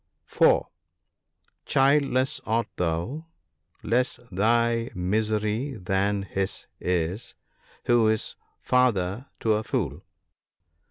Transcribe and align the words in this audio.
(4) 0.25 0.67
Childless 1.67 2.41
art 2.47 2.67
thou? 2.77 3.27
Less 3.83 4.19
thy 4.31 4.89
misery 4.95 5.75
than 5.75 6.23
his 6.23 6.65
is, 6.79 7.35
who 7.85 8.07
is 8.07 8.35
father 8.63 9.27
to 9.41 9.53
a 9.53 9.61
fool. 9.61 10.01